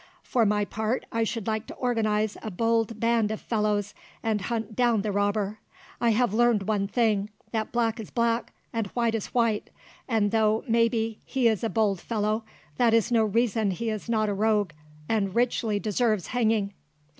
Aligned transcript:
For 0.23 0.47
my 0.47 0.65
part, 0.65 1.05
I 1.11 1.23
should 1.23 1.45
like 1.45 1.67
to 1.67 1.75
organise 1.75 2.35
a 2.41 2.49
bold 2.49 2.99
band 2.99 3.29
of 3.29 3.39
fellows 3.39 3.93
and 4.23 4.41
hunt 4.41 4.75
down 4.75 5.03
the 5.03 5.11
robber. 5.11 5.59
I 6.01 6.09
have 6.09 6.33
learned 6.33 6.63
one 6.63 6.87
thing 6.87 7.29
that 7.51 7.71
black 7.71 7.99
is 7.99 8.09
black, 8.09 8.51
and 8.73 8.87
white 8.87 9.13
is 9.13 9.27
white; 9.27 9.69
and 10.07 10.31
though, 10.31 10.63
maybe, 10.67 11.19
he 11.23 11.47
is 11.47 11.63
a 11.63 11.69
bold 11.69 11.99
fellow, 12.01 12.43
that 12.77 12.95
is 12.95 13.11
no 13.11 13.23
reason 13.23 13.69
he 13.69 13.91
is 13.91 14.09
not 14.09 14.27
a 14.27 14.33
rogue, 14.33 14.71
and 15.07 15.35
richly 15.35 15.77
deserves 15.79 16.25
hanging." 16.25 16.73